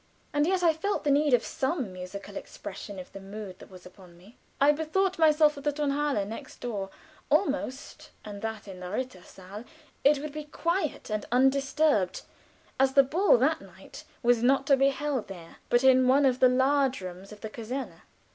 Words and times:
And 0.33 0.47
yet 0.47 0.63
I 0.63 0.73
felt 0.73 1.03
the 1.03 1.11
need 1.11 1.31
of 1.35 1.45
some 1.45 1.93
musical 1.93 2.35
expression 2.35 2.97
of 2.97 3.11
the 3.13 3.19
mood 3.19 3.59
that 3.59 3.69
was 3.69 3.85
upon 3.85 4.17
me. 4.17 4.35
I 4.59 4.71
bethought 4.71 5.19
myself 5.19 5.57
of 5.57 5.63
the 5.63 5.71
Tonhalle, 5.71 6.25
next 6.25 6.59
door, 6.59 6.89
almost, 7.29 8.09
and 8.25 8.41
that 8.41 8.67
in 8.67 8.79
the 8.79 8.89
rittersaal 8.89 9.63
it 10.03 10.17
would 10.17 10.31
be 10.31 10.45
quiet 10.45 11.11
and 11.11 11.23
undisturbed, 11.31 12.23
as 12.79 12.93
the 12.93 13.03
ball 13.03 13.37
that 13.37 13.61
night 13.61 14.03
was 14.23 14.41
not 14.41 14.65
to 14.65 14.75
be 14.75 14.89
held 14.89 15.27
there, 15.27 15.57
but 15.69 15.83
in 15.83 16.07
one 16.07 16.25
of 16.25 16.39
the 16.39 16.49
large 16.49 16.99
rooms 16.99 17.31
of 17.31 17.41
the 17.41 17.49
Caserne. 17.51 18.01